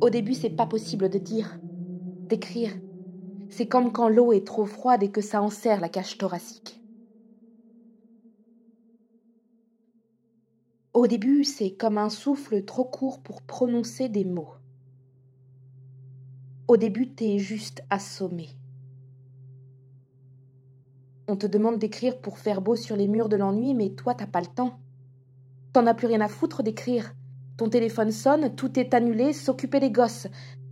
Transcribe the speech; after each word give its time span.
Au 0.00 0.08
début, 0.08 0.32
c'est 0.34 0.50
pas 0.50 0.66
possible 0.66 1.10
de 1.10 1.18
dire, 1.18 1.60
d'écrire. 2.28 2.72
C'est 3.50 3.66
comme 3.66 3.92
quand 3.92 4.08
l'eau 4.08 4.32
est 4.32 4.46
trop 4.46 4.64
froide 4.64 5.02
et 5.02 5.10
que 5.10 5.20
ça 5.20 5.42
enserre 5.42 5.80
la 5.80 5.90
cage 5.90 6.16
thoracique. 6.16 6.80
Au 10.94 11.06
début, 11.06 11.44
c'est 11.44 11.72
comme 11.72 11.98
un 11.98 12.08
souffle 12.08 12.64
trop 12.64 12.84
court 12.84 13.20
pour 13.20 13.42
prononcer 13.42 14.08
des 14.08 14.24
mots. 14.24 14.54
Au 16.66 16.76
début, 16.78 17.14
t'es 17.14 17.38
juste 17.38 17.82
assommé. 17.90 18.48
On 21.28 21.36
te 21.36 21.46
demande 21.46 21.78
d'écrire 21.78 22.20
pour 22.20 22.38
faire 22.38 22.62
beau 22.62 22.74
sur 22.74 22.96
les 22.96 23.06
murs 23.06 23.28
de 23.28 23.36
l'ennui, 23.36 23.74
mais 23.74 23.90
toi, 23.90 24.14
t'as 24.14 24.26
pas 24.26 24.40
le 24.40 24.46
temps. 24.46 24.78
T'en 25.72 25.86
as 25.86 25.94
plus 25.94 26.06
rien 26.06 26.20
à 26.20 26.28
foutre 26.28 26.62
d'écrire. 26.62 27.14
Ton 27.60 27.68
téléphone 27.68 28.10
sonne, 28.10 28.54
tout 28.54 28.78
est 28.78 28.94
annulé, 28.94 29.34
s'occuper 29.34 29.80
des 29.80 29.90
gosses. 29.90 30.28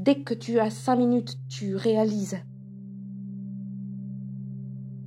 Dès 0.00 0.16
que 0.16 0.34
tu 0.34 0.58
as 0.58 0.70
cinq 0.70 0.96
minutes, 0.96 1.38
tu 1.48 1.76
réalises. 1.76 2.38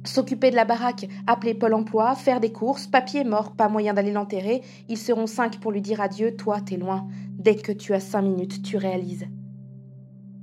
S'occuper 0.06 0.52
de 0.52 0.56
la 0.56 0.64
baraque, 0.64 1.06
appeler 1.28 1.54
Pôle 1.54 1.74
emploi, 1.74 2.16
faire 2.16 2.40
des 2.40 2.54
courses, 2.54 2.88
papier 2.88 3.26
mort, 3.26 3.58
pas 3.58 3.68
moyen 3.68 3.94
d'aller 3.94 4.14
l'enterrer. 4.14 4.62
Ils 4.88 4.98
seront 4.98 5.28
cinq 5.28 5.60
pour 5.60 5.74
lui 5.74 5.82
dire 5.82 6.00
adieu, 6.00 6.38
toi, 6.38 6.62
t'es 6.62 6.78
loin. 6.78 7.10
Dès 7.32 7.58
que 7.58 7.74
tu 7.74 7.94
as 7.94 8.00
cinq 8.00 8.22
minutes, 8.22 8.64
tu 8.64 8.78
réalises. 8.78 9.28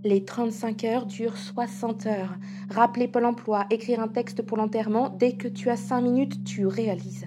Les 0.05 0.27
35 0.27 0.85
heures 0.85 1.07
durent 1.07 1.39
60 1.39 2.05
heures. 2.09 2.37
Rappeler 2.69 3.09
Pôle 3.09 3.25
emploi, 3.25 3.65
écrire 3.71 4.01
un 4.01 4.09
texte 4.09 4.43
pour 4.43 4.59
l'enterrement, 4.59 5.09
dès 5.09 5.33
que 5.33 5.49
tu 5.49 5.71
as 5.71 5.79
cinq 5.79 6.03
minutes, 6.03 6.45
tu 6.45 6.67
réalises. 6.67 7.25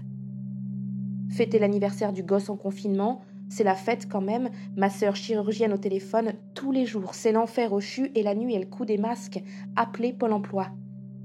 Fêter 1.32 1.58
l'anniversaire 1.58 2.14
du 2.14 2.22
gosse 2.22 2.52
en 2.52 2.56
confinement, 2.56 3.24
c'est 3.50 3.64
la 3.64 3.76
fête 3.76 4.08
quand 4.10 4.22
même. 4.22 4.50
Ma 4.76 4.90
sœur 4.90 5.16
chirurgienne 5.16 5.74
au 5.74 5.78
téléphone 5.78 6.34
tous 6.54 6.72
les 6.72 6.86
jours, 6.86 7.16
c'est 7.16 7.32
l'enfer 7.32 7.74
au 7.74 7.80
CHU 7.80 8.12
et 8.16 8.24
la 8.24 8.36
nuit 8.36 8.54
elle 8.56 8.70
coud 8.70 8.88
des 8.88 8.98
masques. 8.98 9.42
Appeler 9.76 10.14
Pôle 10.14 10.34
emploi. 10.34 10.68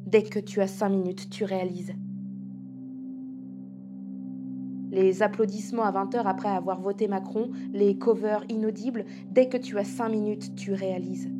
Dès 0.06 0.22
que 0.22 0.38
tu 0.38 0.60
as 0.60 0.66
cinq 0.66 0.90
minutes, 0.90 1.30
tu 1.30 1.44
réalises. 1.44 1.94
Les 4.90 5.22
applaudissements 5.22 5.84
à 5.84 5.92
20 5.92 6.16
heures 6.16 6.26
après 6.26 6.48
avoir 6.48 6.80
voté 6.80 7.06
Macron, 7.06 7.50
les 7.72 7.96
covers 7.96 8.44
inaudibles, 8.48 9.04
dès 9.30 9.48
que 9.48 9.56
tu 9.56 9.78
as 9.78 9.84
cinq 9.84 10.08
minutes, 10.08 10.56
tu 10.56 10.72
réalises 10.72 11.30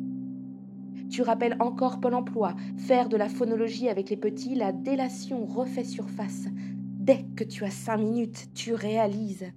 tu 1.11 1.21
rappelles 1.21 1.57
encore 1.59 1.99
Pôle 1.99 2.15
emploi, 2.15 2.55
faire 2.77 3.09
de 3.09 3.17
la 3.17 3.27
phonologie 3.27 3.89
avec 3.89 4.09
les 4.09 4.15
petits, 4.15 4.55
la 4.55 4.71
délation 4.71 5.45
refait 5.45 5.83
surface. 5.83 6.47
Dès 6.97 7.25
que 7.35 7.43
tu 7.43 7.65
as 7.65 7.69
cinq 7.69 7.97
minutes, 7.97 8.47
tu 8.55 8.73
réalises. 8.73 9.51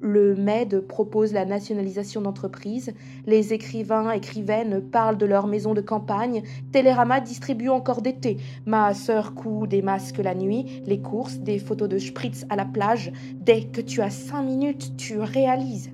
Le 0.00 0.34
MED 0.34 0.80
propose 0.80 1.32
la 1.32 1.44
nationalisation 1.44 2.22
d'entreprises. 2.22 2.92
Les 3.26 3.52
écrivains, 3.52 4.10
écrivaines 4.12 4.80
parlent 4.80 5.18
de 5.18 5.26
leur 5.26 5.46
maison 5.46 5.74
de 5.74 5.80
campagne. 5.80 6.42
Télérama 6.72 7.20
distribue 7.20 7.68
encore 7.68 8.02
thés. 8.02 8.38
Ma 8.64 8.94
sœur 8.94 9.34
coud 9.34 9.68
des 9.68 9.82
masques 9.82 10.18
la 10.18 10.34
nuit. 10.34 10.82
Les 10.86 11.00
courses, 11.00 11.38
des 11.38 11.58
photos 11.58 11.88
de 11.88 11.98
spritz 11.98 12.46
à 12.48 12.56
la 12.56 12.64
plage. 12.64 13.12
Dès 13.34 13.64
que 13.64 13.80
tu 13.80 14.00
as 14.00 14.10
cinq 14.10 14.42
minutes, 14.42 14.96
tu 14.96 15.18
réalises 15.18 15.90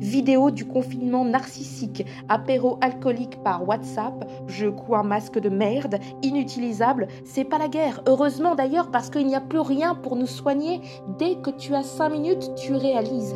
vidéo 0.00 0.50
du 0.50 0.66
confinement 0.66 1.24
narcissique, 1.24 2.04
apéro 2.28 2.78
alcoolique 2.80 3.42
par 3.42 3.66
WhatsApp, 3.68 4.28
je 4.46 4.66
couds 4.68 4.96
un 4.96 5.02
masque 5.02 5.38
de 5.38 5.48
merde, 5.48 5.98
inutilisable, 6.22 7.08
c'est 7.24 7.44
pas 7.44 7.58
la 7.58 7.68
guerre. 7.68 8.02
Heureusement 8.06 8.54
d'ailleurs 8.54 8.90
parce 8.90 9.10
qu'il 9.10 9.26
n'y 9.26 9.36
a 9.36 9.40
plus 9.40 9.60
rien 9.60 9.94
pour 9.94 10.16
nous 10.16 10.26
soigner. 10.26 10.80
Dès 11.18 11.36
que 11.36 11.50
tu 11.50 11.74
as 11.74 11.82
cinq 11.82 12.10
minutes, 12.10 12.50
tu 12.56 12.74
réalises. 12.74 13.34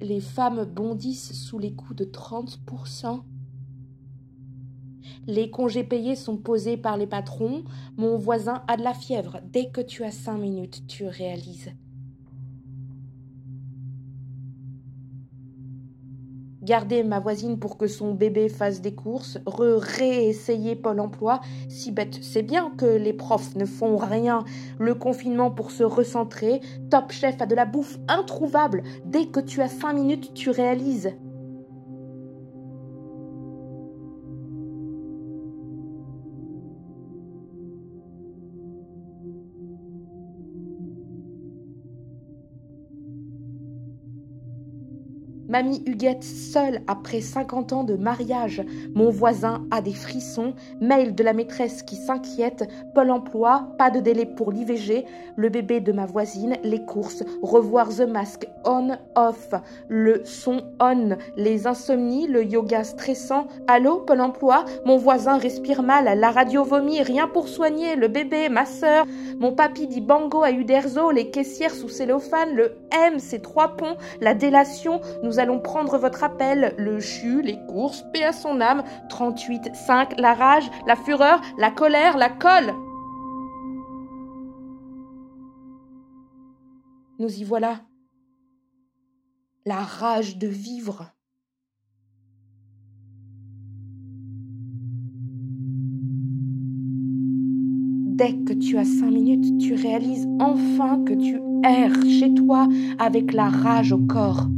Les 0.00 0.20
femmes 0.20 0.64
bondissent 0.64 1.32
sous 1.34 1.58
les 1.58 1.72
coups 1.72 1.96
de 1.96 2.04
30%. 2.04 3.20
Les 5.28 5.50
congés 5.50 5.84
payés 5.84 6.16
sont 6.16 6.38
posés 6.38 6.78
par 6.78 6.96
les 6.96 7.06
patrons. 7.06 7.62
Mon 7.98 8.16
voisin 8.16 8.62
a 8.66 8.78
de 8.78 8.82
la 8.82 8.94
fièvre. 8.94 9.40
Dès 9.52 9.68
que 9.68 9.82
tu 9.82 10.02
as 10.02 10.10
cinq 10.10 10.38
minutes, 10.38 10.86
tu 10.88 11.06
réalises. 11.06 11.70
Garder 16.62 17.02
ma 17.02 17.20
voisine 17.20 17.58
pour 17.58 17.76
que 17.76 17.86
son 17.86 18.14
bébé 18.14 18.48
fasse 18.48 18.80
des 18.80 18.94
courses, 18.94 19.38
re-réessayer 19.44 20.76
Pôle 20.76 21.00
emploi, 21.00 21.40
si 21.68 21.92
bête, 21.92 22.18
c'est 22.22 22.42
bien 22.42 22.70
que 22.70 22.86
les 22.86 23.12
profs 23.12 23.54
ne 23.54 23.66
font 23.66 23.98
rien. 23.98 24.44
Le 24.78 24.94
confinement 24.94 25.50
pour 25.50 25.72
se 25.72 25.84
recentrer, 25.84 26.62
Top 26.90 27.12
Chef 27.12 27.40
a 27.42 27.46
de 27.46 27.54
la 27.54 27.66
bouffe 27.66 27.98
introuvable. 28.08 28.82
Dès 29.04 29.26
que 29.26 29.40
tu 29.40 29.60
as 29.60 29.68
cinq 29.68 29.92
minutes, 29.92 30.32
tu 30.32 30.48
réalises. 30.48 31.10
Mamie 45.48 45.82
Huguette 45.86 46.24
seule 46.24 46.82
après 46.88 47.22
50 47.22 47.72
ans 47.72 47.82
de 47.82 47.94
mariage. 47.94 48.62
Mon 48.94 49.08
voisin 49.08 49.64
a 49.70 49.80
des 49.80 49.94
frissons. 49.94 50.52
Mail 50.82 51.14
de 51.14 51.24
la 51.24 51.32
maîtresse 51.32 51.82
qui 51.82 51.96
s'inquiète. 51.96 52.68
Pôle 52.94 53.10
emploi, 53.10 53.68
pas 53.78 53.90
de 53.90 53.98
délai 53.98 54.26
pour 54.26 54.52
l'IVG. 54.52 55.06
Le 55.36 55.48
bébé 55.48 55.80
de 55.80 55.90
ma 55.90 56.04
voisine, 56.04 56.56
les 56.64 56.84
courses. 56.84 57.24
Revoir 57.40 57.88
The 57.88 58.02
Mask, 58.02 58.46
on, 58.66 58.90
off. 59.14 59.54
Le 59.88 60.20
son 60.26 60.64
on. 60.80 61.16
Les 61.38 61.66
insomnies, 61.66 62.26
le 62.26 62.44
yoga 62.44 62.84
stressant. 62.84 63.46
Allô, 63.68 64.00
Pôle 64.00 64.20
emploi 64.20 64.66
Mon 64.84 64.98
voisin 64.98 65.38
respire 65.38 65.82
mal. 65.82 66.18
La 66.18 66.30
radio 66.30 66.62
vomit. 66.62 67.00
Rien 67.00 67.26
pour 67.26 67.48
soigner. 67.48 67.96
Le 67.96 68.08
bébé, 68.08 68.50
ma 68.50 68.66
sœur. 68.66 69.06
Mon 69.38 69.52
papy 69.52 69.86
dit 69.86 70.02
bango 70.02 70.42
à 70.42 70.50
Uderzo. 70.50 71.10
Les 71.10 71.30
caissières 71.30 71.74
sous 71.74 71.88
cellophane. 71.88 72.54
Le 72.54 72.76
M, 72.92 73.14
c'est 73.18 73.40
trois 73.40 73.76
ponts. 73.76 73.96
La 74.20 74.34
délation. 74.34 75.00
Allons 75.38 75.60
prendre 75.60 75.98
votre 75.98 76.24
appel. 76.24 76.74
Le 76.78 77.00
CHU, 77.00 77.42
les 77.42 77.58
courses, 77.66 78.04
paix 78.12 78.24
à 78.24 78.32
son 78.32 78.60
âme. 78.60 78.82
38, 79.08 79.74
5, 79.74 80.18
la 80.18 80.34
rage, 80.34 80.68
la 80.86 80.96
fureur, 80.96 81.40
la 81.58 81.70
colère, 81.70 82.16
la 82.16 82.28
colle. 82.28 82.74
Nous 87.18 87.40
y 87.40 87.44
voilà. 87.44 87.80
La 89.66 89.80
rage 89.80 90.38
de 90.38 90.48
vivre. 90.48 91.06
Dès 98.18 98.34
que 98.34 98.52
tu 98.52 98.76
as 98.78 98.84
cinq 98.84 99.12
minutes, 99.12 99.58
tu 99.58 99.74
réalises 99.74 100.28
enfin 100.40 101.04
que 101.04 101.12
tu 101.12 101.40
erres 101.64 102.02
chez 102.02 102.34
toi 102.34 102.66
avec 102.98 103.32
la 103.32 103.48
rage 103.48 103.92
au 103.92 103.98
corps. 103.98 104.48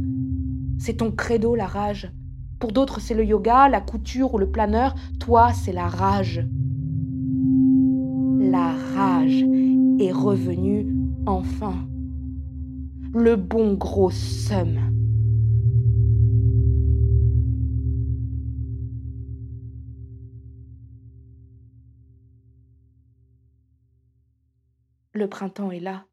C'est 0.83 0.95
ton 0.95 1.11
credo, 1.11 1.53
la 1.53 1.67
rage. 1.67 2.11
Pour 2.59 2.71
d'autres, 2.71 2.99
c'est 2.99 3.13
le 3.13 3.23
yoga, 3.23 3.69
la 3.69 3.81
couture 3.81 4.33
ou 4.33 4.39
le 4.39 4.49
planeur. 4.49 4.95
Toi, 5.19 5.53
c'est 5.53 5.73
la 5.73 5.87
rage. 5.87 6.43
La 8.39 8.73
rage 8.95 9.43
est 9.99 10.11
revenue 10.11 10.91
enfin. 11.27 11.87
Le 13.13 13.35
bon 13.35 13.75
gros 13.75 14.09
seum. 14.09 14.79
Le 25.13 25.27
printemps 25.27 25.69
est 25.69 25.79
là. 25.79 26.05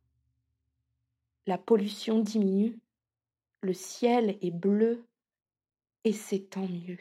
La 1.47 1.57
pollution 1.57 2.21
diminue 2.21 2.79
le 3.63 3.73
ciel 3.73 4.39
est 4.41 4.51
bleu 4.51 5.05
et 6.05 6.13
c'est 6.13 6.51
tant 6.51 6.67
mieux. 6.67 6.99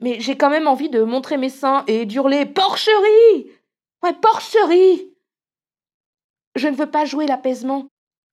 Mais 0.00 0.20
j'ai 0.20 0.36
quand 0.36 0.50
même 0.50 0.66
envie 0.66 0.88
de 0.88 1.02
montrer 1.02 1.36
mes 1.36 1.50
seins 1.50 1.84
et 1.86 2.06
d'hurler 2.06 2.46
Porcherie 2.46 3.50
Ouais, 4.02 4.14
porcherie 4.14 5.12
Je 6.54 6.68
ne 6.68 6.76
veux 6.76 6.90
pas 6.90 7.04
jouer 7.04 7.26
l'apaisement. 7.26 7.88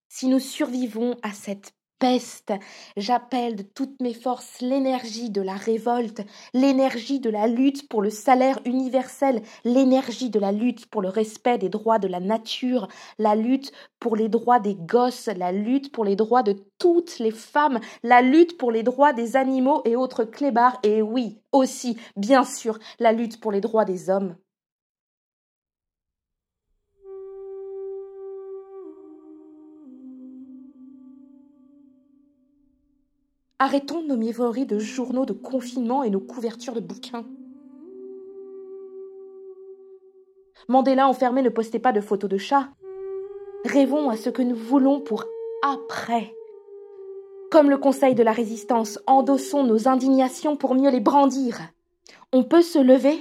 Si 0.07 0.27
nous 0.27 0.39
survivons 0.39 1.17
à 1.23 1.33
cette 1.33 1.73
peste. 1.99 2.53
J'appelle 2.95 3.55
de 3.55 3.63
toutes 3.63 3.99
mes 4.01 4.13
forces 4.13 4.61
l'énergie 4.61 5.29
de 5.29 5.41
la 5.41 5.55
révolte, 5.55 6.21
l'énergie 6.53 7.19
de 7.19 7.29
la 7.29 7.47
lutte 7.47 7.87
pour 7.89 8.01
le 8.01 8.09
salaire 8.09 8.59
universel, 8.65 9.41
l'énergie 9.63 10.29
de 10.29 10.39
la 10.39 10.51
lutte 10.51 10.85
pour 10.87 11.01
le 11.01 11.09
respect 11.09 11.57
des 11.57 11.69
droits 11.69 11.99
de 11.99 12.07
la 12.07 12.19
nature, 12.19 12.87
la 13.17 13.35
lutte 13.35 13.71
pour 13.99 14.15
les 14.15 14.29
droits 14.29 14.59
des 14.59 14.75
gosses, 14.75 15.27
la 15.27 15.51
lutte 15.51 15.91
pour 15.91 16.05
les 16.05 16.15
droits 16.15 16.43
de 16.43 16.55
toutes 16.79 17.19
les 17.19 17.31
femmes, 17.31 17.79
la 18.03 18.21
lutte 18.21 18.57
pour 18.57 18.71
les 18.71 18.83
droits 18.83 19.13
des 19.13 19.35
animaux 19.35 19.81
et 19.85 19.95
autres 19.95 20.23
clébards, 20.23 20.79
et 20.83 21.01
oui, 21.01 21.41
aussi, 21.51 21.97
bien 22.15 22.43
sûr, 22.43 22.79
la 22.99 23.11
lutte 23.11 23.39
pour 23.39 23.51
les 23.51 23.61
droits 23.61 23.85
des 23.85 24.09
hommes. 24.09 24.35
Arrêtons 33.59 34.03
nos 34.03 34.17
mièvreries 34.17 34.67
de 34.67 34.77
journaux 34.77 35.25
de 35.25 35.33
confinement 35.33 36.03
et 36.03 36.11
nos 36.11 36.19
couvertures 36.19 36.75
de 36.75 36.79
bouquins. 36.79 37.25
Mandela 40.67 41.07
enfermé 41.07 41.41
ne 41.41 41.49
postait 41.49 41.79
pas 41.79 41.91
de 41.91 42.01
photos 42.01 42.29
de 42.29 42.37
chats. 42.37 42.69
Rêvons 43.65 44.11
à 44.11 44.15
ce 44.15 44.29
que 44.29 44.43
nous 44.43 44.55
voulons 44.55 45.01
pour 45.01 45.25
après. 45.63 46.35
Comme 47.49 47.71
le 47.71 47.79
Conseil 47.79 48.13
de 48.13 48.21
la 48.21 48.31
résistance, 48.31 48.99
endossons 49.07 49.63
nos 49.63 49.87
indignations 49.87 50.55
pour 50.55 50.75
mieux 50.75 50.91
les 50.91 50.99
brandir. 50.99 51.59
On 52.31 52.43
peut 52.43 52.61
se 52.61 52.77
lever 52.77 53.19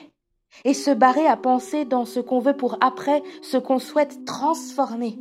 et 0.67 0.75
se 0.75 0.91
barrer 0.91 1.27
à 1.27 1.39
penser 1.39 1.87
dans 1.87 2.05
ce 2.05 2.21
qu'on 2.21 2.41
veut 2.41 2.57
pour 2.57 2.77
après, 2.83 3.23
ce 3.41 3.57
qu'on 3.57 3.79
souhaite 3.79 4.27
transformer. 4.27 5.19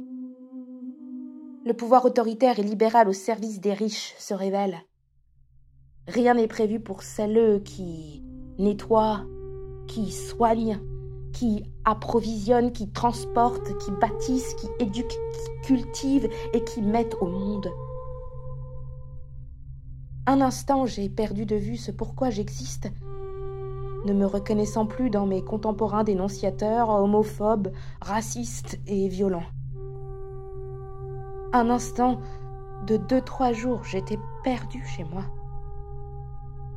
Le 1.63 1.73
pouvoir 1.73 2.03
autoritaire 2.03 2.59
et 2.59 2.63
libéral 2.63 3.07
au 3.07 3.13
service 3.13 3.61
des 3.61 3.73
riches 3.73 4.13
se 4.17 4.33
révèle. 4.33 4.83
Rien 6.07 6.35
n'est 6.35 6.47
prévu 6.47 6.79
pour 6.79 7.01
celles 7.01 7.63
qui 7.63 8.23
nettoient, 8.59 9.25
qui 9.87 10.11
soignent, 10.11 10.79
qui 11.33 11.63
approvisionnent, 11.83 12.71
qui 12.71 12.89
transportent, 12.91 13.77
qui 13.79 13.91
bâtissent, 13.99 14.53
qui 14.55 14.67
éduquent, 14.79 15.07
qui 15.07 15.67
cultivent 15.67 16.29
et 16.53 16.63
qui 16.63 16.81
mettent 16.81 17.17
au 17.21 17.25
monde. 17.25 17.69
Un 20.27 20.41
instant, 20.41 20.85
j'ai 20.85 21.09
perdu 21.09 21.45
de 21.45 21.55
vue 21.55 21.77
ce 21.77 21.91
pourquoi 21.91 22.29
j'existe, 22.29 22.91
ne 24.05 24.13
me 24.13 24.25
reconnaissant 24.25 24.85
plus 24.85 25.09
dans 25.09 25.25
mes 25.25 25.43
contemporains 25.43 26.03
dénonciateurs, 26.03 26.89
homophobes, 26.89 27.71
racistes 28.01 28.79
et 28.87 29.07
violents. 29.07 29.45
Un 31.53 31.69
instant, 31.69 32.19
de 32.85 32.97
deux, 32.97 33.21
trois 33.21 33.53
jours, 33.53 33.83
j'étais 33.83 34.19
perdue 34.43 34.83
chez 34.85 35.03
moi. 35.03 35.23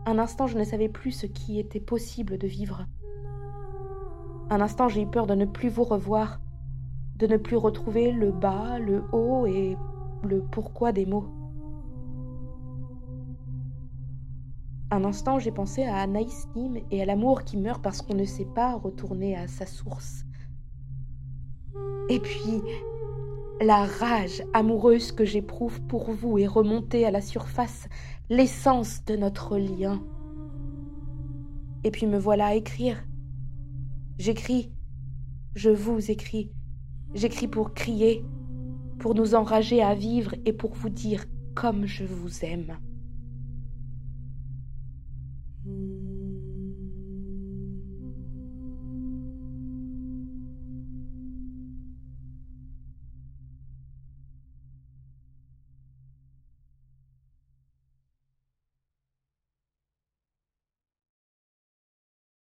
Un 0.08 0.19
instant, 0.19 0.46
je 0.46 0.56
ne 0.56 0.64
savais 0.64 0.88
plus 0.88 1.12
ce 1.12 1.26
qui 1.26 1.58
était 1.58 1.81
possible 1.81 2.38
de 2.38 2.46
vivre. 2.46 2.87
Un 4.49 4.62
instant, 4.62 4.88
j'ai 4.88 5.02
eu 5.02 5.06
peur 5.06 5.26
de 5.26 5.34
ne 5.34 5.44
plus 5.44 5.69
vous 5.69 5.84
revoir, 5.84 6.40
de 7.16 7.26
ne 7.26 7.37
plus 7.37 7.58
retrouver 7.58 8.10
le 8.10 8.32
bas, 8.32 8.78
le 8.78 9.05
haut 9.12 9.44
et 9.44 9.76
le 10.22 10.40
pourquoi 10.40 10.93
des 10.93 11.05
mots. 11.05 11.26
Un 14.90 15.05
instant, 15.05 15.38
j'ai 15.38 15.52
pensé 15.52 15.84
à 15.84 15.96
Anaïs 15.96 16.49
Nim 16.56 16.78
et 16.90 17.02
à 17.02 17.05
l'amour 17.05 17.44
qui 17.44 17.58
meurt 17.58 17.82
parce 17.82 18.00
qu'on 18.00 18.14
ne 18.14 18.25
sait 18.25 18.49
pas 18.55 18.76
retourner 18.76 19.37
à 19.37 19.46
sa 19.46 19.66
source. 19.66 20.25
Et 22.08 22.19
puis, 22.19 22.62
la 23.60 23.84
rage 23.87 24.43
amoureuse 24.55 25.12
que 25.12 25.25
j'éprouve 25.25 25.81
pour 25.82 26.12
vous 26.12 26.38
est 26.38 26.46
remontée 26.46 27.05
à 27.05 27.10
la 27.10 27.20
surface, 27.20 27.88
l'essence 28.31 29.05
de 29.05 29.16
notre 29.16 29.58
lien. 29.58 30.02
Et 31.84 31.90
puis 31.90 32.06
me 32.06 32.19
voilà 32.19 32.46
à 32.46 32.55
écrire. 32.55 33.05
J'écris, 34.19 34.70
je 35.55 35.70
vous 35.70 36.10
écris, 36.10 36.52
j'écris 37.14 37.49
pour 37.49 37.75
crier, 37.75 38.25
pour 38.99 39.14
nous 39.14 39.34
enrager 39.34 39.82
à 39.82 39.94
vivre 39.94 40.34
et 40.44 40.52
pour 40.52 40.75
vous 40.75 40.90
dire 40.90 41.25
comme 41.55 41.87
je 41.87 42.05
vous 42.05 42.44
aime. 42.44 42.78